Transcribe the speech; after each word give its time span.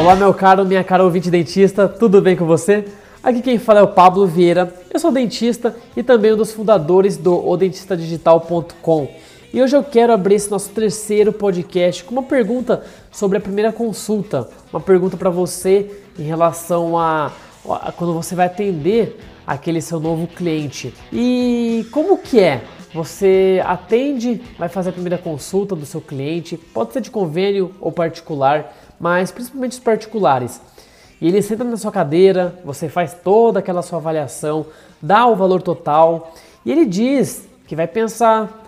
Olá, 0.00 0.16
meu 0.16 0.32
caro, 0.32 0.64
minha 0.64 0.82
cara 0.82 1.04
ouvinte 1.04 1.30
dentista, 1.30 1.86
tudo 1.86 2.22
bem 2.22 2.34
com 2.34 2.46
você? 2.46 2.86
Aqui 3.22 3.42
quem 3.42 3.58
fala 3.58 3.80
é 3.80 3.82
o 3.82 3.88
Pablo 3.88 4.26
Vieira, 4.26 4.72
eu 4.90 4.98
sou 4.98 5.12
dentista 5.12 5.76
e 5.94 6.02
também 6.02 6.32
um 6.32 6.38
dos 6.38 6.54
fundadores 6.54 7.18
do 7.18 7.46
odentistadigital.com. 7.46 9.08
E 9.52 9.60
hoje 9.60 9.76
eu 9.76 9.84
quero 9.84 10.14
abrir 10.14 10.36
esse 10.36 10.50
nosso 10.50 10.70
terceiro 10.70 11.34
podcast 11.34 12.02
com 12.02 12.12
uma 12.12 12.22
pergunta 12.22 12.82
sobre 13.12 13.36
a 13.36 13.40
primeira 13.42 13.72
consulta, 13.72 14.48
uma 14.72 14.80
pergunta 14.80 15.18
para 15.18 15.28
você 15.28 15.90
em 16.18 16.22
relação 16.22 16.96
a, 16.96 17.30
a 17.68 17.92
quando 17.92 18.14
você 18.14 18.34
vai 18.34 18.46
atender 18.46 19.20
aquele 19.46 19.82
seu 19.82 20.00
novo 20.00 20.26
cliente. 20.26 20.94
E 21.12 21.86
como 21.92 22.16
que 22.16 22.40
é? 22.40 22.62
Você 22.94 23.62
atende, 23.66 24.40
vai 24.58 24.70
fazer 24.70 24.88
a 24.88 24.92
primeira 24.92 25.18
consulta 25.18 25.76
do 25.76 25.84
seu 25.84 26.00
cliente, 26.00 26.56
pode 26.56 26.94
ser 26.94 27.02
de 27.02 27.10
convênio 27.10 27.72
ou 27.80 27.92
particular, 27.92 28.74
mas 29.00 29.32
principalmente 29.32 29.72
os 29.72 29.78
particulares. 29.78 30.60
E 31.20 31.28
ele 31.28 31.40
senta 31.40 31.64
na 31.64 31.76
sua 31.76 31.90
cadeira, 31.90 32.60
você 32.64 32.88
faz 32.88 33.14
toda 33.14 33.58
aquela 33.58 33.82
sua 33.82 33.98
avaliação, 33.98 34.66
dá 35.00 35.26
o 35.26 35.34
valor 35.34 35.62
total 35.62 36.34
e 36.64 36.70
ele 36.70 36.84
diz 36.84 37.48
que 37.66 37.74
vai 37.74 37.86
pensar, 37.86 38.64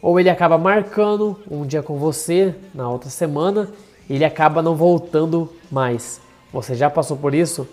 ou 0.00 0.18
ele 0.18 0.30
acaba 0.30 0.56
marcando 0.56 1.38
um 1.50 1.66
dia 1.66 1.82
com 1.82 1.98
você 1.98 2.54
na 2.74 2.88
outra 2.88 3.10
semana 3.10 3.68
e 4.08 4.14
ele 4.14 4.24
acaba 4.24 4.62
não 4.62 4.74
voltando 4.74 5.50
mais. 5.70 6.20
Você 6.52 6.74
já 6.74 6.88
passou 6.88 7.16
por 7.16 7.34
isso? 7.34 7.66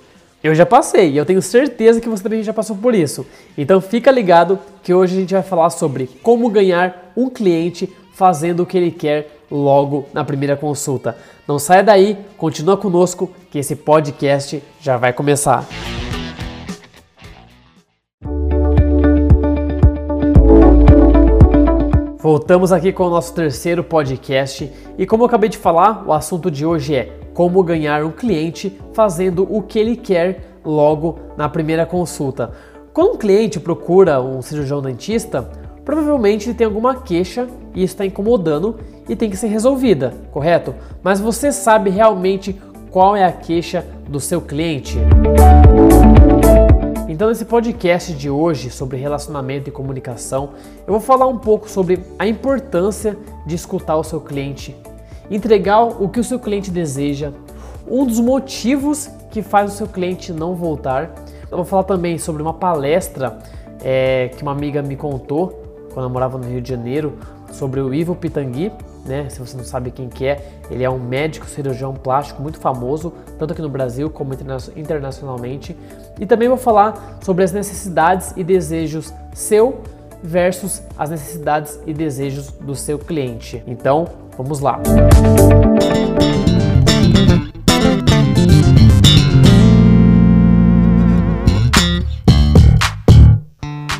Eu 0.43 0.55
já 0.55 0.65
passei 0.65 1.11
e 1.11 1.17
eu 1.17 1.25
tenho 1.25 1.41
certeza 1.41 2.01
que 2.01 2.09
você 2.09 2.23
também 2.23 2.41
já 2.41 2.53
passou 2.53 2.75
por 2.75 2.95
isso. 2.95 3.27
Então 3.57 3.79
fica 3.79 4.09
ligado 4.09 4.57
que 4.81 4.93
hoje 4.93 5.15
a 5.15 5.19
gente 5.19 5.33
vai 5.33 5.43
falar 5.43 5.69
sobre 5.69 6.07
como 6.23 6.49
ganhar 6.49 7.11
um 7.15 7.29
cliente 7.29 7.93
fazendo 8.21 8.61
o 8.61 8.65
que 8.67 8.77
ele 8.77 8.91
quer 8.91 9.41
logo 9.49 10.05
na 10.13 10.23
primeira 10.23 10.55
consulta. 10.55 11.17
Não 11.47 11.57
saia 11.57 11.81
daí, 11.81 12.15
continua 12.37 12.77
conosco 12.77 13.31
que 13.49 13.57
esse 13.57 13.75
podcast 13.75 14.61
já 14.79 14.95
vai 14.95 15.11
começar. 15.11 15.65
Voltamos 22.19 22.71
aqui 22.71 22.93
com 22.93 23.05
o 23.05 23.09
nosso 23.09 23.33
terceiro 23.33 23.83
podcast 23.83 24.71
e 24.99 25.07
como 25.07 25.23
eu 25.23 25.25
acabei 25.25 25.49
de 25.49 25.57
falar, 25.57 26.07
o 26.07 26.13
assunto 26.13 26.51
de 26.51 26.63
hoje 26.63 26.93
é 26.93 27.17
como 27.33 27.63
ganhar 27.63 28.05
um 28.05 28.11
cliente 28.11 28.79
fazendo 28.93 29.47
o 29.49 29.63
que 29.63 29.79
ele 29.79 29.95
quer 29.95 30.59
logo 30.63 31.17
na 31.35 31.49
primeira 31.49 31.87
consulta. 31.87 32.51
Quando 32.93 33.15
um 33.15 33.17
cliente 33.17 33.59
procura 33.59 34.21
um 34.21 34.43
cirurgião 34.43 34.79
dentista, 34.79 35.49
provavelmente 35.85 36.49
ele 36.49 36.57
tem 36.57 36.65
alguma 36.65 36.95
queixa 36.95 37.47
e 37.73 37.83
está 37.83 38.05
incomodando 38.05 38.79
e 39.07 39.15
tem 39.15 39.29
que 39.29 39.37
ser 39.37 39.47
resolvida, 39.47 40.13
correto? 40.31 40.73
Mas 41.03 41.19
você 41.19 41.51
sabe 41.51 41.89
realmente 41.89 42.59
qual 42.89 43.15
é 43.15 43.23
a 43.23 43.31
queixa 43.31 43.85
do 44.07 44.19
seu 44.19 44.41
cliente? 44.41 44.97
Então, 47.07 47.29
nesse 47.29 47.45
podcast 47.45 48.13
de 48.13 48.29
hoje 48.29 48.69
sobre 48.69 48.97
relacionamento 48.97 49.69
e 49.69 49.71
comunicação, 49.71 50.51
eu 50.87 50.93
vou 50.93 51.01
falar 51.01 51.27
um 51.27 51.37
pouco 51.37 51.69
sobre 51.69 51.99
a 52.17 52.27
importância 52.27 53.17
de 53.45 53.55
escutar 53.55 53.95
o 53.97 54.03
seu 54.03 54.21
cliente 54.21 54.75
entregar 55.31 55.81
o 55.81 56.09
que 56.09 56.19
o 56.19 56.23
seu 56.23 56.37
cliente 56.37 56.69
deseja, 56.69 57.31
um 57.89 58.05
dos 58.05 58.19
motivos 58.19 59.09
que 59.31 59.41
faz 59.41 59.73
o 59.73 59.77
seu 59.77 59.87
cliente 59.87 60.33
não 60.33 60.53
voltar. 60.53 61.15
Eu 61.49 61.57
vou 61.57 61.65
falar 61.65 61.83
também 61.83 62.17
sobre 62.17 62.41
uma 62.41 62.53
palestra 62.53 63.39
é, 63.81 64.29
que 64.35 64.43
uma 64.43 64.51
amiga 64.51 64.81
me 64.81 64.97
contou 64.97 65.60
quando 65.93 66.05
eu 66.05 66.09
morava 66.09 66.37
no 66.37 66.45
Rio 66.45 66.61
de 66.61 66.69
Janeiro 66.69 67.17
sobre 67.51 67.79
o 67.79 67.93
Ivo 67.93 68.15
Pitangui, 68.15 68.71
né? 69.05 69.29
Se 69.29 69.39
você 69.39 69.57
não 69.57 69.63
sabe 69.63 69.91
quem 69.91 70.07
que 70.07 70.25
é, 70.25 70.45
ele 70.69 70.83
é 70.83 70.89
um 70.89 70.99
médico 70.99 71.45
cirurgião 71.47 71.93
plástico 71.93 72.41
muito 72.41 72.59
famoso, 72.59 73.13
tanto 73.37 73.53
aqui 73.53 73.61
no 73.61 73.69
Brasil 73.69 74.09
como 74.09 74.33
internacionalmente. 74.75 75.75
E 76.19 76.25
também 76.25 76.47
vou 76.47 76.57
falar 76.57 77.19
sobre 77.21 77.43
as 77.43 77.51
necessidades 77.51 78.33
e 78.35 78.43
desejos 78.43 79.13
seu 79.33 79.81
versus 80.23 80.83
as 80.97 81.09
necessidades 81.09 81.79
e 81.85 81.93
desejos 81.93 82.51
do 82.51 82.75
seu 82.75 82.99
cliente. 82.99 83.63
Então, 83.65 84.07
vamos 84.37 84.59
lá. 84.59 84.79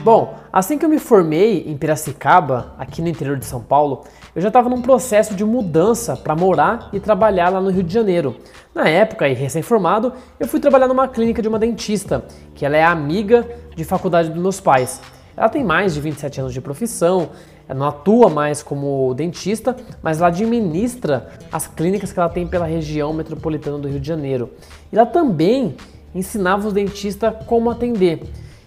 Bom, 0.04 0.41
assim 0.52 0.78
que 0.78 0.86
eu 0.86 0.90
me 0.90 1.00
formei 1.00 1.64
em 1.68 1.78
Piracicaba, 1.78 2.74
aqui 2.78 3.02
no 3.02 3.08
interior 3.08 3.38
de 3.38 3.46
São 3.46 3.62
Paulo, 3.62 4.04
eu 4.36 4.42
já 4.42 4.48
estava 4.48 4.70
num 4.70 4.82
processo 4.82 5.36
de 5.36 5.44
mudança 5.46 6.16
para 6.16 6.36
morar 6.36 6.90
e 6.92 7.00
trabalhar 7.00 7.50
lá 7.50 7.62
no 7.62 7.70
Rio 7.70 7.84
de 7.84 7.94
Janeiro. 7.94 8.36
Na 8.74 8.88
época, 8.88 9.28
e 9.28 9.34
recém-formado, 9.34 10.14
eu 10.40 10.48
fui 10.48 10.60
trabalhar 10.60 10.88
numa 10.88 11.08
clínica 11.08 11.42
de 11.42 11.48
uma 11.48 11.60
dentista, 11.60 12.24
que 12.56 12.66
ela 12.66 12.78
é 12.78 12.84
amiga 12.84 13.48
de 13.76 13.84
faculdade 13.84 14.30
dos 14.30 14.42
meus 14.42 14.60
pais. 14.60 15.02
Ela 15.36 15.50
tem 15.50 15.64
mais 15.64 15.94
de 15.94 16.02
27 16.02 16.40
anos 16.42 16.54
de 16.54 16.62
profissão, 16.62 17.30
não 17.74 17.88
atua 17.88 18.30
mais 18.30 18.62
como 18.62 19.14
dentista, 19.14 19.76
mas 20.04 20.18
ela 20.18 20.28
administra 20.28 21.30
as 21.52 21.68
clínicas 21.68 22.12
que 22.12 22.20
ela 22.20 22.30
tem 22.30 22.46
pela 22.46 22.66
região 22.66 23.14
metropolitana 23.14 23.78
do 23.78 23.88
Rio 23.88 24.00
de 24.00 24.08
Janeiro. 24.08 24.50
E 24.92 24.98
ela 24.98 25.06
também 25.06 25.76
ensinava 26.14 26.68
os 26.68 26.74
dentistas 26.74 27.34
como 27.46 27.70
atender. 27.70 28.22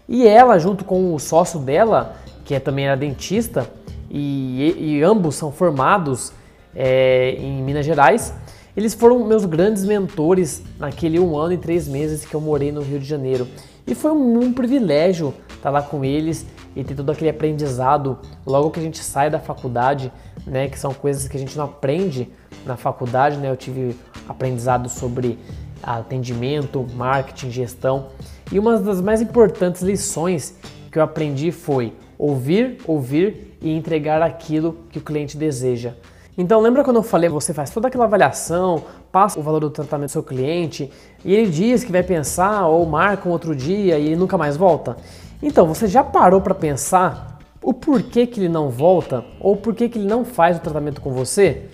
E 0.08 0.26
ela, 0.26 0.58
junto 0.58 0.84
com 0.84 1.14
o 1.14 1.18
sócio 1.18 1.58
dela, 1.58 2.16
que 2.44 2.54
é 2.54 2.60
também 2.60 2.86
era 2.86 2.96
dentista, 2.96 3.68
e, 4.10 4.74
e 4.78 5.02
ambos 5.02 5.34
são 5.34 5.50
formados 5.50 6.32
é, 6.74 7.36
em 7.38 7.62
Minas 7.62 7.84
Gerais, 7.86 8.34
eles 8.76 8.92
foram 8.92 9.24
meus 9.24 9.44
grandes 9.44 9.84
mentores 9.84 10.62
naquele 10.78 11.18
um 11.18 11.36
ano 11.36 11.54
e 11.54 11.58
três 11.58 11.86
meses 11.88 12.24
que 12.24 12.34
eu 12.34 12.40
morei 12.40 12.72
no 12.72 12.82
Rio 12.82 12.98
de 12.98 13.06
Janeiro. 13.06 13.46
E 13.86 13.94
foi 13.94 14.12
um, 14.12 14.40
um 14.40 14.52
privilégio 14.52 15.34
estar 15.54 15.70
lá 15.70 15.80
com 15.80 16.04
eles 16.04 16.46
e 16.74 16.82
ter 16.82 16.94
todo 16.94 17.10
aquele 17.10 17.30
aprendizado 17.30 18.18
logo 18.44 18.70
que 18.70 18.80
a 18.80 18.82
gente 18.82 18.98
sai 18.98 19.30
da 19.30 19.38
faculdade, 19.38 20.12
né, 20.46 20.68
que 20.68 20.78
são 20.78 20.92
coisas 20.92 21.28
que 21.28 21.36
a 21.36 21.40
gente 21.40 21.56
não 21.56 21.64
aprende 21.64 22.28
na 22.66 22.76
faculdade, 22.76 23.36
né? 23.36 23.50
Eu 23.50 23.56
tive 23.56 23.96
aprendizado 24.28 24.88
sobre 24.88 25.38
atendimento, 25.82 26.86
marketing, 26.94 27.50
gestão. 27.50 28.06
E 28.54 28.58
uma 28.60 28.78
das 28.78 29.00
mais 29.00 29.20
importantes 29.20 29.82
lições 29.82 30.54
que 30.88 30.96
eu 30.96 31.02
aprendi 31.02 31.50
foi 31.50 31.92
ouvir, 32.16 32.78
ouvir 32.86 33.58
e 33.60 33.76
entregar 33.76 34.22
aquilo 34.22 34.76
que 34.90 34.98
o 35.00 35.02
cliente 35.02 35.36
deseja. 35.36 35.94
Então 36.38 36.60
lembra 36.60 36.84
quando 36.84 36.98
eu 36.98 37.02
falei, 37.02 37.28
você 37.28 37.52
faz 37.52 37.70
toda 37.70 37.88
aquela 37.88 38.04
avaliação, 38.04 38.84
passa 39.10 39.40
o 39.40 39.42
valor 39.42 39.58
do 39.58 39.70
tratamento 39.70 40.10
do 40.10 40.12
seu 40.12 40.22
cliente 40.22 40.88
e 41.24 41.34
ele 41.34 41.50
diz 41.50 41.82
que 41.82 41.90
vai 41.90 42.04
pensar 42.04 42.68
ou 42.68 42.86
marca 42.86 43.28
um 43.28 43.32
outro 43.32 43.56
dia 43.56 43.98
e 43.98 44.14
nunca 44.14 44.38
mais 44.38 44.56
volta? 44.56 44.96
Então, 45.42 45.66
você 45.66 45.88
já 45.88 46.04
parou 46.04 46.40
para 46.40 46.54
pensar 46.54 47.40
o 47.60 47.74
porquê 47.74 48.24
que 48.24 48.38
ele 48.38 48.48
não 48.48 48.70
volta 48.70 49.24
ou 49.40 49.56
porquê 49.56 49.88
que 49.88 49.98
ele 49.98 50.06
não 50.06 50.24
faz 50.24 50.58
o 50.58 50.60
tratamento 50.60 51.00
com 51.00 51.10
você? 51.12 51.64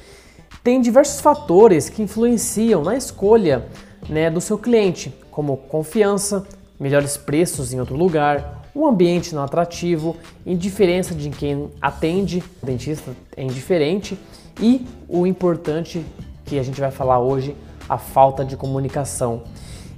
Tem 0.65 0.81
diversos 0.81 1.21
fatores 1.21 1.91
que 1.91 2.01
influenciam 2.01 2.83
na 2.83 2.97
escolha 2.97 3.67
né, 4.09 4.31
do 4.31 4.41
seu 4.41 4.57
cliente, 4.57 5.15
como 5.31 5.59
confiança, 5.59 6.47
melhores 6.81 7.19
preços 7.19 7.75
em 7.75 7.79
outro 7.79 7.95
lugar, 7.95 8.65
um 8.75 8.87
ambiente 8.87 9.35
não 9.35 9.43
atrativo, 9.43 10.17
indiferença 10.47 11.15
de 11.15 11.29
quem 11.29 11.69
atende, 11.83 12.43
o 12.63 12.67
dentista 12.67 13.15
é 13.37 13.45
indiferente 13.45 14.19
e 14.59 14.87
o 15.07 15.27
importante 15.27 16.05
que 16.47 16.59
a 16.59 16.63
gente 16.63 16.81
vai 16.81 16.91
falar 16.91 17.19
hoje, 17.19 17.55
a 17.87 17.99
falta 17.99 18.43
de 18.45 18.57
comunicação. 18.57 19.43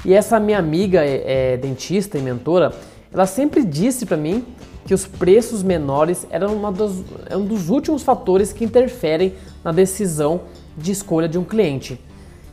E 0.05 0.13
essa 0.13 0.41
minha 0.41 0.59
amiga 0.59 1.05
é, 1.05 1.53
é 1.53 1.57
dentista 1.57 2.19
e 2.19 2.23
mentora, 2.23 2.73
ela 3.13 3.27
sempre 3.27 3.65
disse 3.65 4.05
para 4.05 4.17
mim 4.17 4.45
que 4.85 4.93
os 4.93 5.07
preços 5.07 5.63
menores 5.63 6.27
eram 6.31 6.73
dos, 6.73 7.05
é 7.31 7.37
um 7.37 7.45
dos 7.45 7.71
últimos 7.71 8.03
fatores 8.03 8.53
que 8.53 8.65
interferem 8.65 9.35
na 9.63 9.71
decisão 9.71 10.41
de 10.77 10.91
escolha 10.91 11.29
de 11.29 11.39
um 11.39 11.45
cliente. 11.45 12.01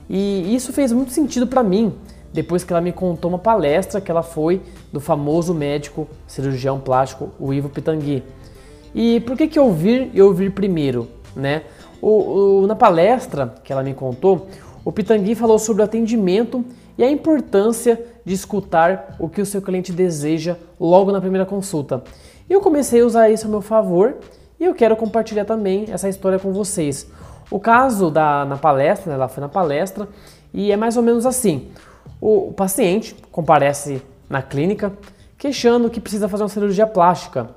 E 0.07 0.53
isso 0.53 0.71
fez 0.71 0.91
muito 0.91 1.11
sentido 1.11 1.47
para 1.47 1.63
mim 1.63 1.93
depois 2.31 2.63
que 2.63 2.71
ela 2.71 2.81
me 2.81 2.91
contou 2.91 3.29
uma 3.29 3.39
palestra 3.39 3.99
que 3.99 4.11
ela 4.11 4.23
foi 4.23 4.61
do 4.91 4.99
famoso 4.99 5.53
médico 5.53 6.07
cirurgião 6.27 6.79
plástico, 6.79 7.31
o 7.39 7.53
Ivo 7.53 7.69
Pitangui. 7.69 8.23
E 8.93 9.19
por 9.21 9.35
que, 9.37 9.47
que 9.47 9.59
ouvir 9.59 10.09
e 10.13 10.21
ouvir 10.21 10.51
primeiro? 10.51 11.07
Né? 11.35 11.63
O, 12.01 12.61
o, 12.61 12.67
na 12.67 12.75
palestra 12.75 13.55
que 13.63 13.71
ela 13.71 13.83
me 13.83 13.93
contou, 13.93 14.47
o 14.83 14.91
Pitangui 14.91 15.35
falou 15.35 15.59
sobre 15.59 15.81
o 15.81 15.85
atendimento 15.85 16.63
e 16.97 17.03
a 17.03 17.09
importância 17.09 18.03
de 18.25 18.33
escutar 18.33 19.15
o 19.19 19.29
que 19.29 19.41
o 19.41 19.45
seu 19.45 19.61
cliente 19.61 19.91
deseja 19.91 20.57
logo 20.79 21.11
na 21.11 21.21
primeira 21.21 21.45
consulta. 21.45 22.03
Eu 22.49 22.61
comecei 22.61 23.01
a 23.01 23.05
usar 23.05 23.29
isso 23.29 23.47
a 23.47 23.49
meu 23.49 23.61
favor 23.61 24.17
e 24.59 24.65
eu 24.65 24.73
quero 24.73 24.95
compartilhar 24.95 25.45
também 25.45 25.85
essa 25.89 26.09
história 26.09 26.37
com 26.37 26.51
vocês. 26.51 27.09
O 27.51 27.59
caso 27.59 28.11
da 28.11 28.45
na 28.45 28.57
palestra, 28.57 29.09
né, 29.09 29.15
ela 29.15 29.27
foi 29.27 29.41
na 29.41 29.49
palestra 29.49 30.07
e 30.53 30.71
é 30.71 30.77
mais 30.77 30.97
ou 30.97 31.03
menos 31.03 31.25
assim: 31.25 31.69
o, 32.21 32.51
paciente 32.51 33.15
comparece 33.31 34.01
na 34.29 34.41
clínica 34.41 34.93
queixando 35.37 35.89
que 35.89 36.01
precisa 36.01 36.27
fazer 36.27 36.43
uma 36.43 36.49
cirurgia 36.49 36.85
plástica. 36.85 37.49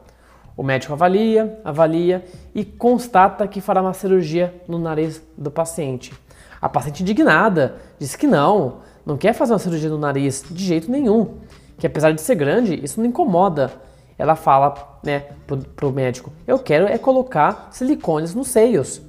O 0.56 0.62
médico 0.62 0.92
avalia, 0.92 1.60
avalia 1.64 2.24
e 2.54 2.64
constata 2.64 3.48
que 3.48 3.60
fará 3.60 3.82
uma 3.82 3.94
cirurgia 3.94 4.54
no 4.68 4.78
nariz 4.78 5.20
do 5.36 5.50
paciente. 5.50 6.12
A 6.60 6.68
paciente 6.68 7.02
indignada 7.02 7.76
disse 7.98 8.16
que 8.16 8.26
não, 8.26 8.78
não 9.04 9.16
quer 9.16 9.32
fazer 9.32 9.52
uma 9.52 9.58
cirurgia 9.58 9.88
no 9.88 9.98
nariz 9.98 10.44
de 10.48 10.64
jeito 10.64 10.90
nenhum, 10.90 11.38
que 11.76 11.86
apesar 11.86 12.12
de 12.12 12.20
ser 12.20 12.36
grande, 12.36 12.78
isso 12.84 13.00
não 13.00 13.08
incomoda. 13.08 13.72
Ela 14.16 14.36
fala, 14.36 15.00
né, 15.02 15.24
pro, 15.46 15.56
pro 15.56 15.90
médico, 15.90 16.32
eu 16.46 16.58
quero 16.58 16.86
é 16.86 16.96
colocar 16.98 17.68
silicones 17.72 18.32
nos 18.34 18.46
seios. 18.48 19.02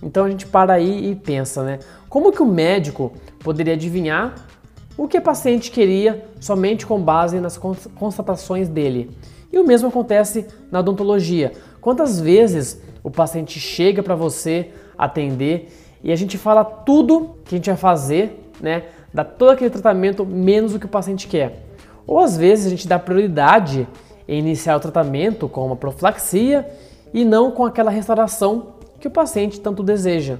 Então 0.00 0.24
a 0.24 0.30
gente 0.30 0.46
para 0.46 0.74
aí 0.74 1.10
e 1.10 1.16
pensa, 1.16 1.64
né, 1.64 1.80
como 2.08 2.30
que 2.30 2.42
o 2.42 2.46
médico 2.46 3.12
poderia 3.40 3.74
adivinhar 3.74 4.34
o 4.96 5.08
que 5.08 5.16
a 5.16 5.22
paciente 5.22 5.70
queria 5.70 6.26
somente 6.40 6.86
com 6.86 7.00
base 7.00 7.40
nas 7.40 7.58
constatações 7.58 8.68
dele? 8.68 9.10
E 9.52 9.58
o 9.58 9.66
mesmo 9.66 9.88
acontece 9.88 10.46
na 10.70 10.80
odontologia. 10.80 11.52
Quantas 11.80 12.20
vezes 12.20 12.80
o 13.02 13.10
paciente 13.10 13.58
chega 13.58 14.02
para 14.02 14.14
você 14.14 14.70
atender 14.96 15.68
e 16.02 16.12
a 16.12 16.16
gente 16.16 16.36
fala 16.36 16.64
tudo 16.64 17.36
que 17.44 17.54
a 17.54 17.58
gente 17.58 17.70
vai 17.70 17.76
fazer, 17.76 18.50
né? 18.60 18.84
Dá 19.12 19.24
todo 19.24 19.50
aquele 19.50 19.70
tratamento 19.70 20.24
menos 20.24 20.74
o 20.74 20.78
que 20.78 20.86
o 20.86 20.88
paciente 20.88 21.26
quer. 21.26 21.66
Ou 22.06 22.18
às 22.18 22.36
vezes 22.36 22.66
a 22.66 22.70
gente 22.70 22.88
dá 22.88 22.98
prioridade 22.98 23.86
em 24.26 24.38
iniciar 24.38 24.76
o 24.76 24.80
tratamento 24.80 25.48
com 25.48 25.66
uma 25.66 25.76
profilaxia 25.76 26.68
e 27.12 27.24
não 27.24 27.50
com 27.50 27.64
aquela 27.64 27.90
restauração 27.90 28.74
que 28.98 29.08
o 29.08 29.10
paciente 29.10 29.60
tanto 29.60 29.82
deseja. 29.82 30.38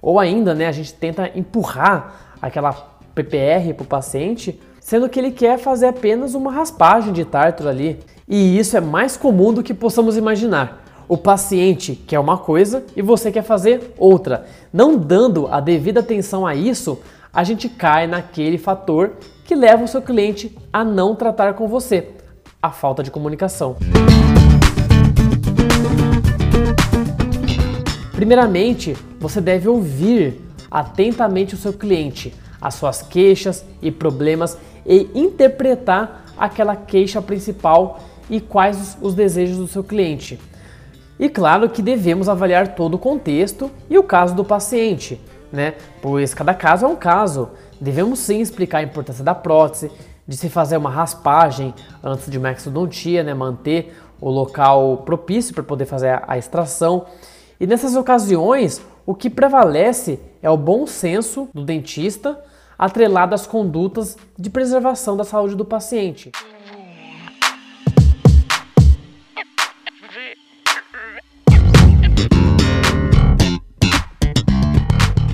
Ou 0.00 0.18
ainda, 0.18 0.54
né, 0.54 0.66
a 0.66 0.72
gente 0.72 0.94
tenta 0.94 1.30
empurrar 1.34 2.36
aquela 2.40 2.95
PPR 3.16 3.72
para 3.72 3.84
o 3.84 3.86
paciente, 3.86 4.60
sendo 4.78 5.08
que 5.08 5.18
ele 5.18 5.30
quer 5.30 5.58
fazer 5.58 5.86
apenas 5.86 6.34
uma 6.34 6.52
raspagem 6.52 7.12
de 7.12 7.24
tártaro 7.24 7.70
ali. 7.70 7.98
E 8.28 8.58
isso 8.58 8.76
é 8.76 8.80
mais 8.80 9.16
comum 9.16 9.52
do 9.52 9.62
que 9.62 9.72
possamos 9.72 10.16
imaginar. 10.16 10.84
O 11.08 11.16
paciente 11.16 11.94
quer 11.94 12.18
uma 12.18 12.36
coisa 12.36 12.84
e 12.94 13.00
você 13.00 13.32
quer 13.32 13.42
fazer 13.42 13.94
outra. 13.96 14.44
Não 14.72 14.98
dando 14.98 15.48
a 15.48 15.60
devida 15.60 16.00
atenção 16.00 16.46
a 16.46 16.54
isso, 16.54 17.00
a 17.32 17.42
gente 17.42 17.68
cai 17.68 18.06
naquele 18.06 18.58
fator 18.58 19.12
que 19.44 19.54
leva 19.54 19.84
o 19.84 19.88
seu 19.88 20.02
cliente 20.02 20.56
a 20.72 20.84
não 20.84 21.14
tratar 21.14 21.54
com 21.54 21.66
você, 21.68 22.10
a 22.60 22.70
falta 22.70 23.02
de 23.02 23.10
comunicação. 23.10 23.76
Primeiramente, 28.12 28.96
você 29.20 29.40
deve 29.40 29.68
ouvir 29.68 30.40
atentamente 30.70 31.54
o 31.54 31.58
seu 31.58 31.72
cliente, 31.72 32.34
as 32.66 32.74
suas 32.74 33.00
queixas 33.00 33.64
e 33.80 33.90
problemas 33.90 34.58
e 34.84 35.08
interpretar 35.14 36.24
aquela 36.36 36.74
queixa 36.74 37.22
principal 37.22 38.00
e 38.28 38.40
quais 38.40 38.98
os 39.00 39.14
desejos 39.14 39.56
do 39.56 39.68
seu 39.68 39.84
cliente. 39.84 40.40
E 41.18 41.28
claro 41.28 41.70
que 41.70 41.80
devemos 41.80 42.28
avaliar 42.28 42.74
todo 42.74 42.94
o 42.94 42.98
contexto 42.98 43.70
e 43.88 43.96
o 43.96 44.02
caso 44.02 44.34
do 44.34 44.44
paciente, 44.44 45.20
né? 45.52 45.74
Pois 46.02 46.34
cada 46.34 46.52
caso 46.52 46.84
é 46.84 46.88
um 46.88 46.96
caso. 46.96 47.50
Devemos 47.80 48.18
sim 48.18 48.40
explicar 48.40 48.78
a 48.78 48.82
importância 48.82 49.22
da 49.22 49.34
prótese, 49.34 49.90
de 50.26 50.36
se 50.36 50.48
fazer 50.48 50.76
uma 50.76 50.90
raspagem 50.90 51.72
antes 52.02 52.28
de 52.28 52.36
uma 52.36 52.50
exodontia, 52.50 53.22
né? 53.22 53.32
Manter 53.32 53.96
o 54.20 54.28
local 54.28 54.98
propício 55.06 55.54
para 55.54 55.62
poder 55.62 55.86
fazer 55.86 56.20
a 56.26 56.36
extração. 56.36 57.06
E 57.60 57.66
nessas 57.66 57.94
ocasiões, 57.94 58.82
o 59.06 59.14
que 59.14 59.30
prevalece 59.30 60.18
é 60.42 60.50
o 60.50 60.56
bom 60.56 60.86
senso 60.86 61.48
do 61.54 61.64
dentista, 61.64 62.38
atrelado 62.78 63.34
às 63.34 63.46
condutas 63.46 64.16
de 64.38 64.50
preservação 64.50 65.16
da 65.16 65.24
saúde 65.24 65.54
do 65.54 65.64
paciente. 65.64 66.30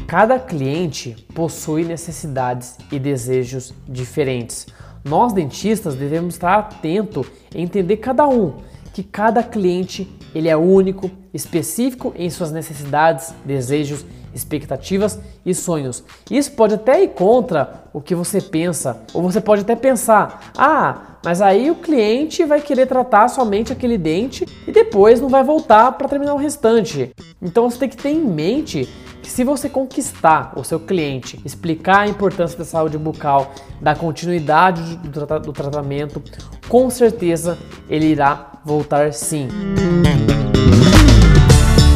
Cada 0.06 0.38
cliente 0.38 1.16
possui 1.34 1.84
necessidades 1.84 2.76
e 2.92 2.98
desejos 2.98 3.72
diferentes. 3.88 4.66
Nós 5.02 5.32
dentistas 5.32 5.94
devemos 5.94 6.34
estar 6.34 6.58
atento 6.58 7.24
e 7.54 7.62
entender 7.62 7.96
cada 7.96 8.28
um, 8.28 8.58
que 8.92 9.02
cada 9.02 9.42
cliente 9.42 10.06
ele 10.34 10.50
é 10.50 10.56
único, 10.56 11.10
específico 11.32 12.12
em 12.14 12.28
suas 12.28 12.52
necessidades, 12.52 13.34
desejos, 13.42 14.04
expectativas 14.34 15.18
e 15.44 15.54
sonhos. 15.54 16.02
Isso 16.30 16.52
pode 16.52 16.74
até 16.74 17.02
ir 17.02 17.08
contra 17.08 17.84
o 17.92 18.00
que 18.00 18.14
você 18.14 18.40
pensa, 18.40 19.02
ou 19.12 19.22
você 19.22 19.40
pode 19.40 19.62
até 19.62 19.76
pensar: 19.76 20.52
"Ah, 20.56 21.18
mas 21.24 21.40
aí 21.40 21.70
o 21.70 21.76
cliente 21.76 22.44
vai 22.44 22.60
querer 22.60 22.86
tratar 22.86 23.28
somente 23.28 23.72
aquele 23.72 23.98
dente 23.98 24.46
e 24.66 24.72
depois 24.72 25.20
não 25.20 25.28
vai 25.28 25.44
voltar 25.44 25.92
para 25.92 26.08
terminar 26.08 26.34
o 26.34 26.38
restante". 26.38 27.12
Então 27.40 27.68
você 27.70 27.78
tem 27.78 27.88
que 27.88 27.96
ter 27.96 28.10
em 28.10 28.24
mente 28.24 28.88
que 29.22 29.30
se 29.30 29.44
você 29.44 29.68
conquistar 29.68 30.52
o 30.56 30.64
seu 30.64 30.80
cliente, 30.80 31.40
explicar 31.44 32.00
a 32.00 32.08
importância 32.08 32.58
da 32.58 32.64
saúde 32.64 32.98
bucal, 32.98 33.52
da 33.80 33.94
continuidade 33.94 34.96
do, 34.96 35.10
do 35.40 35.52
tratamento, 35.52 36.20
com 36.68 36.90
certeza 36.90 37.56
ele 37.88 38.06
irá 38.06 38.60
voltar 38.64 39.12
sim. 39.12 39.48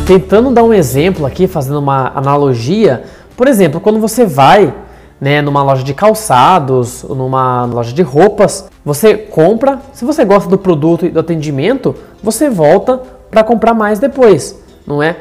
Tentando 0.06 0.52
dar 0.52 0.62
um 0.62 0.72
exemplo 0.72 1.26
aqui, 1.26 1.48
fazendo 1.48 1.80
uma 1.80 2.12
analogia, 2.14 3.02
por 3.36 3.48
exemplo, 3.48 3.80
quando 3.80 3.98
você 3.98 4.24
vai 4.24 4.72
né, 5.20 5.42
numa 5.42 5.64
loja 5.64 5.82
de 5.82 5.92
calçados, 5.92 7.02
numa 7.02 7.64
loja 7.64 7.92
de 7.92 8.02
roupas, 8.02 8.68
você 8.84 9.16
compra, 9.16 9.80
se 9.92 10.04
você 10.04 10.24
gosta 10.24 10.48
do 10.48 10.56
produto 10.56 11.06
e 11.06 11.10
do 11.10 11.18
atendimento, 11.18 11.92
você 12.22 12.48
volta 12.48 13.02
para 13.28 13.42
comprar 13.42 13.74
mais 13.74 13.98
depois, 13.98 14.56
não 14.86 15.02
é? 15.02 15.16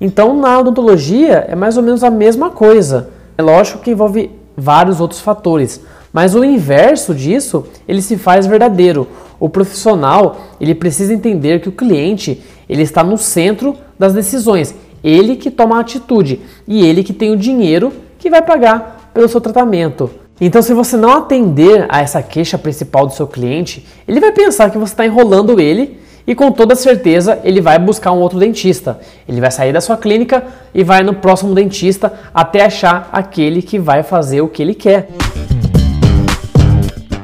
Então, 0.00 0.38
na 0.38 0.60
odontologia 0.60 1.44
é 1.48 1.56
mais 1.56 1.76
ou 1.76 1.82
menos 1.82 2.04
a 2.04 2.10
mesma 2.10 2.48
coisa. 2.48 3.10
É 3.36 3.42
lógico 3.42 3.80
que 3.80 3.90
envolve 3.90 4.30
vários 4.56 5.00
outros 5.00 5.20
fatores, 5.20 5.80
mas 6.18 6.34
o 6.34 6.42
inverso 6.42 7.14
disso, 7.14 7.64
ele 7.86 8.02
se 8.02 8.16
faz 8.16 8.44
verdadeiro. 8.44 9.06
O 9.38 9.48
profissional, 9.48 10.48
ele 10.60 10.74
precisa 10.74 11.14
entender 11.14 11.60
que 11.60 11.68
o 11.68 11.72
cliente, 11.72 12.42
ele 12.68 12.82
está 12.82 13.04
no 13.04 13.16
centro 13.16 13.76
das 13.96 14.14
decisões. 14.14 14.74
Ele 15.04 15.36
que 15.36 15.48
toma 15.48 15.76
a 15.76 15.80
atitude 15.80 16.40
e 16.66 16.84
ele 16.84 17.04
que 17.04 17.12
tem 17.12 17.30
o 17.30 17.36
dinheiro 17.36 17.92
que 18.18 18.28
vai 18.28 18.42
pagar 18.42 19.12
pelo 19.14 19.28
seu 19.28 19.40
tratamento. 19.40 20.10
Então, 20.40 20.60
se 20.60 20.74
você 20.74 20.96
não 20.96 21.18
atender 21.18 21.86
a 21.88 22.00
essa 22.00 22.20
queixa 22.20 22.58
principal 22.58 23.06
do 23.06 23.12
seu 23.12 23.28
cliente, 23.28 23.86
ele 24.08 24.18
vai 24.18 24.32
pensar 24.32 24.70
que 24.72 24.78
você 24.78 24.94
está 24.94 25.06
enrolando 25.06 25.60
ele 25.60 26.00
e 26.26 26.34
com 26.34 26.50
toda 26.50 26.74
certeza 26.74 27.38
ele 27.44 27.60
vai 27.60 27.78
buscar 27.78 28.10
um 28.10 28.18
outro 28.18 28.40
dentista. 28.40 28.98
Ele 29.28 29.40
vai 29.40 29.52
sair 29.52 29.72
da 29.72 29.80
sua 29.80 29.96
clínica 29.96 30.42
e 30.74 30.82
vai 30.82 31.04
no 31.04 31.14
próximo 31.14 31.54
dentista 31.54 32.12
até 32.34 32.64
achar 32.64 33.08
aquele 33.12 33.62
que 33.62 33.78
vai 33.78 34.02
fazer 34.02 34.40
o 34.40 34.48
que 34.48 34.60
ele 34.60 34.74
quer. 34.74 35.10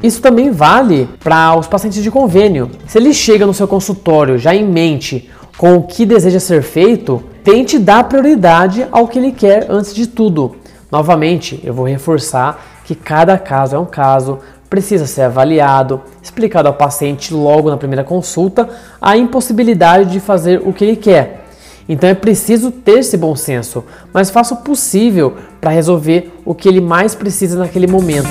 Isso 0.05 0.21
também 0.21 0.51
vale 0.51 1.09
para 1.23 1.57
os 1.57 1.65
pacientes 1.65 2.03
de 2.03 2.11
convênio. 2.11 2.69
Se 2.85 2.99
ele 2.99 3.11
chega 3.11 3.43
no 3.43 3.55
seu 3.55 3.67
consultório 3.67 4.37
já 4.37 4.53
em 4.53 4.63
mente 4.63 5.31
com 5.57 5.77
o 5.77 5.81
que 5.81 6.05
deseja 6.05 6.39
ser 6.39 6.61
feito, 6.61 7.23
tente 7.43 7.79
dar 7.79 8.03
prioridade 8.03 8.85
ao 8.91 9.07
que 9.07 9.17
ele 9.17 9.31
quer 9.31 9.65
antes 9.67 9.95
de 9.95 10.05
tudo. 10.05 10.57
Novamente, 10.91 11.59
eu 11.63 11.73
vou 11.73 11.87
reforçar 11.87 12.63
que 12.85 12.93
cada 12.93 13.35
caso 13.39 13.75
é 13.75 13.79
um 13.79 13.85
caso, 13.85 14.37
precisa 14.69 15.07
ser 15.07 15.23
avaliado, 15.23 15.99
explicado 16.21 16.67
ao 16.67 16.75
paciente 16.75 17.33
logo 17.33 17.71
na 17.71 17.77
primeira 17.77 18.03
consulta 18.03 18.69
a 19.01 19.17
impossibilidade 19.17 20.11
de 20.11 20.19
fazer 20.19 20.61
o 20.63 20.71
que 20.71 20.83
ele 20.83 20.97
quer. 20.97 21.45
Então 21.89 22.07
é 22.07 22.13
preciso 22.13 22.69
ter 22.69 22.99
esse 22.99 23.17
bom 23.17 23.35
senso, 23.35 23.83
mas 24.13 24.29
faça 24.29 24.53
o 24.53 24.57
possível 24.57 25.33
para 25.59 25.71
resolver 25.71 26.31
o 26.45 26.53
que 26.53 26.69
ele 26.69 26.79
mais 26.79 27.15
precisa 27.15 27.57
naquele 27.57 27.87
momento. 27.87 28.29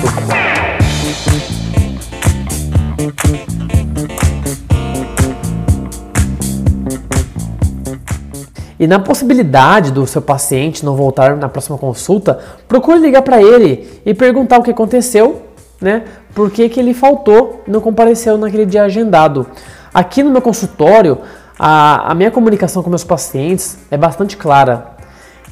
E 8.79 8.87
na 8.87 8.99
possibilidade 8.99 9.91
do 9.91 10.05
seu 10.05 10.21
paciente 10.21 10.83
não 10.83 10.95
voltar 10.95 11.35
na 11.35 11.47
próxima 11.47 11.77
consulta, 11.77 12.39
procure 12.67 12.99
ligar 12.99 13.21
para 13.21 13.41
ele 13.41 14.01
e 14.05 14.13
perguntar 14.13 14.59
o 14.59 14.63
que 14.63 14.71
aconteceu 14.71 15.45
né? 15.79 16.03
Por 16.33 16.51
que, 16.51 16.67
que 16.69 16.79
ele 16.79 16.93
faltou, 16.93 17.61
não 17.67 17.81
compareceu 17.81 18.37
naquele 18.37 18.65
dia 18.65 18.83
agendado. 18.83 19.45
Aqui 19.93 20.23
no 20.23 20.31
meu 20.31 20.41
consultório, 20.41 21.19
a, 21.57 22.11
a 22.11 22.15
minha 22.15 22.31
comunicação 22.31 22.83
com 22.83 22.89
meus 22.89 23.03
pacientes 23.03 23.77
é 23.89 23.97
bastante 23.97 24.35
clara. 24.35 24.95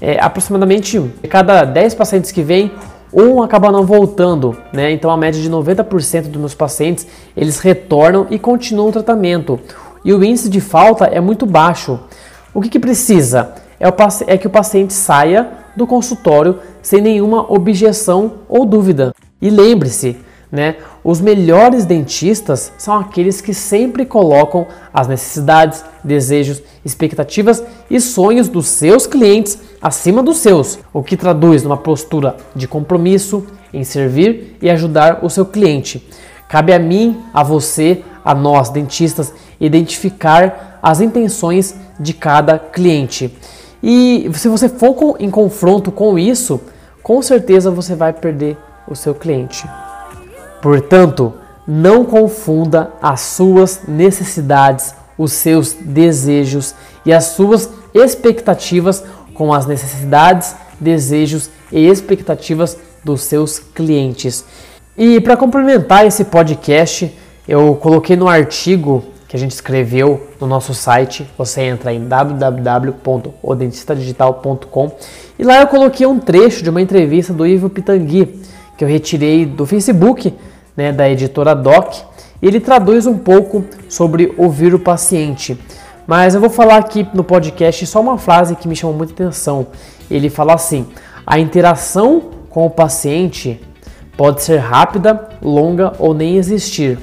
É, 0.01 0.19
aproximadamente 0.19 0.99
cada 1.29 1.63
10 1.63 1.95
pacientes 1.95 2.31
que 2.31 2.41
vêm, 2.41 2.71
um 3.13 3.43
acaba 3.43 3.71
não 3.71 3.85
voltando, 3.85 4.57
né? 4.73 4.91
Então 4.91 5.11
a 5.11 5.15
média 5.15 5.39
de 5.39 5.49
90% 5.49 6.23
dos 6.23 6.39
meus 6.39 6.55
pacientes, 6.55 7.05
eles 7.37 7.59
retornam 7.59 8.25
e 8.29 8.39
continuam 8.39 8.89
o 8.89 8.91
tratamento. 8.91 9.59
E 10.03 10.11
o 10.11 10.23
índice 10.23 10.49
de 10.49 10.59
falta 10.59 11.05
é 11.05 11.21
muito 11.21 11.45
baixo. 11.45 11.99
O 12.53 12.61
que, 12.61 12.69
que 12.69 12.79
precisa? 12.79 13.53
É, 13.79 13.87
o, 13.87 13.93
é 14.27 14.37
que 14.37 14.47
o 14.47 14.49
paciente 14.49 14.93
saia 14.93 15.49
do 15.75 15.87
consultório 15.87 16.59
sem 16.81 17.01
nenhuma 17.01 17.51
objeção 17.51 18.33
ou 18.47 18.65
dúvida. 18.65 19.13
E 19.41 19.49
lembre-se, 19.49 20.17
né? 20.51 20.75
Os 21.03 21.19
melhores 21.19 21.83
dentistas 21.83 22.71
são 22.77 22.95
aqueles 22.95 23.41
que 23.41 23.55
sempre 23.55 24.05
colocam 24.05 24.67
as 24.93 25.07
necessidades, 25.07 25.83
desejos, 26.03 26.61
expectativas 26.85 27.63
e 27.89 27.99
sonhos 27.99 28.47
dos 28.47 28.67
seus 28.67 29.07
clientes 29.07 29.57
acima 29.81 30.21
dos 30.21 30.37
seus, 30.37 30.77
o 30.93 31.01
que 31.01 31.17
traduz 31.17 31.63
numa 31.63 31.75
postura 31.75 32.37
de 32.55 32.67
compromisso 32.67 33.45
em 33.73 33.83
servir 33.83 34.57
e 34.61 34.69
ajudar 34.69 35.25
o 35.25 35.29
seu 35.29 35.43
cliente. 35.43 36.07
Cabe 36.47 36.71
a 36.71 36.77
mim, 36.77 37.19
a 37.33 37.41
você, 37.41 38.03
a 38.23 38.35
nós 38.35 38.69
dentistas 38.69 39.33
identificar 39.59 40.79
as 40.83 41.01
intenções 41.01 41.75
de 41.99 42.13
cada 42.13 42.57
cliente. 42.57 43.35
E 43.81 44.29
se 44.33 44.47
você 44.47 44.69
for 44.69 45.17
em 45.19 45.29
confronto 45.29 45.91
com 45.91 46.17
isso, 46.17 46.61
com 47.01 47.21
certeza 47.21 47.69
você 47.69 47.95
vai 47.95 48.13
perder 48.13 48.57
o 48.87 48.95
seu 48.95 49.13
cliente. 49.13 49.67
Portanto, 50.61 51.33
não 51.67 52.05
confunda 52.05 52.91
as 53.01 53.21
suas 53.21 53.81
necessidades, 53.87 54.93
os 55.17 55.33
seus 55.33 55.73
desejos 55.73 56.73
e 57.05 57.13
as 57.13 57.25
suas 57.25 57.69
expectativas 57.93 59.03
com 59.33 59.53
as 59.53 59.65
necessidades, 59.65 60.55
desejos 60.79 61.49
e 61.71 61.87
expectativas 61.87 62.77
dos 63.03 63.21
seus 63.21 63.59
clientes. 63.59 64.45
E 64.97 65.19
para 65.19 65.35
complementar 65.35 66.05
esse 66.05 66.25
podcast, 66.25 67.13
eu 67.47 67.75
coloquei 67.75 68.15
no 68.15 68.27
artigo 68.27 69.03
que 69.33 69.37
a 69.37 69.39
gente 69.39 69.53
escreveu 69.53 70.27
no 70.39 70.45
nosso 70.45 70.75
site. 70.75 71.27
Você 71.35 71.63
entra 71.63 71.91
em 71.91 72.07
www.odentistadigital.com 72.07 74.91
e 75.39 75.43
lá 75.43 75.59
eu 75.59 75.65
coloquei 75.65 76.05
um 76.05 76.19
trecho 76.19 76.63
de 76.63 76.69
uma 76.69 76.79
entrevista 76.79 77.33
do 77.33 77.47
Ivo 77.47 77.67
Pitangui 77.67 78.43
que 78.77 78.83
eu 78.83 78.87
retirei 78.87 79.43
do 79.43 79.65
Facebook 79.65 80.35
né, 80.77 80.91
da 80.91 81.09
editora 81.09 81.55
Doc, 81.55 81.95
ele 82.43 82.59
traduz 82.59 83.07
um 83.07 83.17
pouco 83.17 83.65
sobre 83.89 84.31
ouvir 84.37 84.75
o 84.75 84.79
paciente. 84.79 85.57
Mas 86.05 86.35
eu 86.35 86.41
vou 86.41 86.51
falar 86.51 86.77
aqui 86.77 87.07
no 87.11 87.23
podcast 87.23 87.87
só 87.87 88.01
uma 88.01 88.19
frase 88.19 88.55
que 88.55 88.67
me 88.67 88.75
chamou 88.75 88.95
muita 88.95 89.13
atenção. 89.13 89.65
Ele 90.11 90.29
fala 90.29 90.53
assim: 90.53 90.85
a 91.25 91.39
interação 91.39 92.21
com 92.51 92.67
o 92.67 92.69
paciente 92.69 93.59
pode 94.15 94.43
ser 94.43 94.57
rápida, 94.57 95.27
longa 95.41 95.93
ou 95.97 96.13
nem 96.13 96.37
existir. 96.37 96.99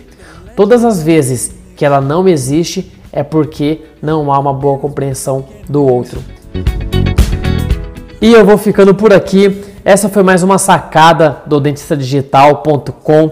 Todas 0.55 0.85
as 0.85 1.03
vezes 1.03 1.59
que 1.81 1.85
ela 1.87 1.99
não 1.99 2.29
existe 2.29 2.93
é 3.11 3.23
porque 3.23 3.81
não 4.03 4.31
há 4.31 4.39
uma 4.39 4.53
boa 4.53 4.79
compreensão 4.79 5.47
do 5.67 5.83
outro. 5.83 6.23
E 8.21 8.35
eu 8.35 8.45
vou 8.45 8.59
ficando 8.59 8.95
por 8.95 9.15
aqui. 9.15 9.65
Essa 9.83 10.11
foi 10.11 10.23
mais 10.23 10.43
uma 10.43 10.59
sacada 10.59 11.39
do 11.47 11.59
dentistadigital.com. 11.59 13.31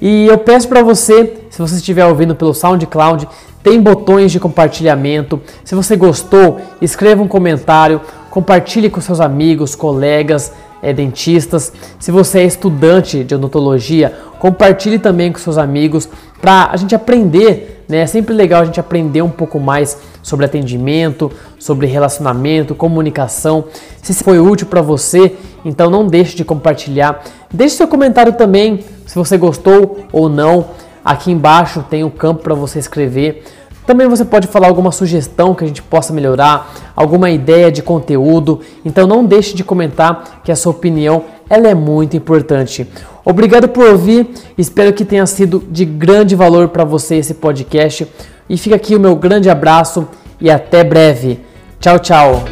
E 0.00 0.24
eu 0.24 0.38
peço 0.38 0.66
para 0.66 0.82
você, 0.82 1.42
se 1.50 1.60
você 1.60 1.74
estiver 1.74 2.06
ouvindo 2.06 2.34
pelo 2.34 2.54
SoundCloud, 2.54 3.28
tem 3.62 3.78
botões 3.78 4.32
de 4.32 4.40
compartilhamento. 4.40 5.38
Se 5.62 5.74
você 5.74 5.94
gostou, 5.94 6.58
escreva 6.80 7.22
um 7.22 7.28
comentário, 7.28 8.00
compartilhe 8.30 8.88
com 8.88 9.02
seus 9.02 9.20
amigos, 9.20 9.74
colegas, 9.74 10.54
é, 10.82 10.90
dentistas. 10.94 11.70
Se 11.98 12.10
você 12.10 12.38
é 12.38 12.44
estudante 12.44 13.22
de 13.24 13.34
odontologia, 13.34 14.16
compartilhe 14.38 14.98
também 14.98 15.30
com 15.30 15.38
seus 15.38 15.58
amigos 15.58 16.08
para 16.40 16.70
a 16.72 16.76
gente 16.78 16.94
aprender. 16.94 17.79
Né? 17.90 17.98
É 17.98 18.06
sempre 18.06 18.32
legal 18.32 18.62
a 18.62 18.64
gente 18.64 18.78
aprender 18.78 19.20
um 19.20 19.28
pouco 19.28 19.58
mais 19.58 19.98
sobre 20.22 20.46
atendimento, 20.46 21.30
sobre 21.58 21.88
relacionamento, 21.88 22.72
comunicação. 22.72 23.64
Se 24.00 24.14
foi 24.22 24.38
útil 24.38 24.68
para 24.68 24.80
você, 24.80 25.36
então 25.64 25.90
não 25.90 26.06
deixe 26.06 26.36
de 26.36 26.44
compartilhar. 26.44 27.22
Deixe 27.52 27.74
seu 27.74 27.88
comentário 27.88 28.32
também 28.34 28.84
se 29.04 29.16
você 29.16 29.36
gostou 29.36 30.06
ou 30.12 30.28
não. 30.28 30.68
Aqui 31.04 31.32
embaixo 31.32 31.84
tem 31.90 32.04
o 32.04 32.06
um 32.06 32.10
campo 32.10 32.44
para 32.44 32.54
você 32.54 32.78
escrever. 32.78 33.42
Também 33.86 34.06
você 34.06 34.24
pode 34.24 34.46
falar 34.46 34.68
alguma 34.68 34.92
sugestão 34.92 35.52
que 35.52 35.64
a 35.64 35.66
gente 35.66 35.82
possa 35.82 36.12
melhorar, 36.12 36.72
alguma 36.94 37.28
ideia 37.28 37.72
de 37.72 37.82
conteúdo. 37.82 38.60
Então 38.84 39.04
não 39.04 39.24
deixe 39.24 39.52
de 39.52 39.64
comentar 39.64 40.42
que 40.44 40.52
a 40.52 40.56
sua 40.56 40.70
opinião 40.70 41.24
ela 41.50 41.68
é 41.68 41.74
muito 41.74 42.16
importante. 42.16 42.86
Obrigado 43.24 43.68
por 43.68 43.84
ouvir. 43.84 44.30
Espero 44.56 44.92
que 44.92 45.04
tenha 45.04 45.26
sido 45.26 45.62
de 45.68 45.84
grande 45.84 46.36
valor 46.36 46.68
para 46.68 46.84
você 46.84 47.16
esse 47.16 47.34
podcast. 47.34 48.06
E 48.48 48.56
fica 48.56 48.76
aqui 48.76 48.94
o 48.94 49.00
meu 49.00 49.16
grande 49.16 49.50
abraço 49.50 50.06
e 50.40 50.48
até 50.48 50.84
breve. 50.84 51.40
Tchau, 51.80 51.98
tchau. 51.98 52.44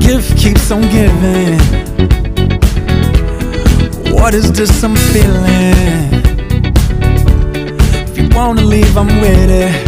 gift 0.00 0.38
keeps 0.38 0.70
on 0.70 0.82
giving. 0.82 1.58
What 4.14 4.34
is 4.34 4.52
this 4.52 4.84
I'm 4.84 4.94
feeling? 4.94 5.74
If 8.06 8.16
you 8.16 8.28
wanna 8.34 8.62
leave, 8.62 8.96
I'm 8.96 9.20
with 9.20 9.50
it. 9.50 9.85